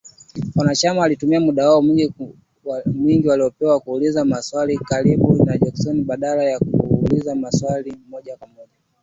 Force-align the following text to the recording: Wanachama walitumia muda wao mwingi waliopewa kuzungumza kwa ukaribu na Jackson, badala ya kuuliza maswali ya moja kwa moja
Wanachama 0.55 1.01
walitumia 1.01 1.39
muda 1.39 1.69
wao 1.69 1.81
mwingi 2.95 3.27
waliopewa 3.27 3.79
kuzungumza 3.79 4.51
kwa 4.65 4.73
ukaribu 4.81 5.45
na 5.45 5.57
Jackson, 5.57 6.03
badala 6.03 6.43
ya 6.43 6.59
kuuliza 6.59 7.35
maswali 7.35 7.89
ya 7.89 7.95
moja 8.09 8.37
kwa 8.37 8.47
moja 8.47 8.75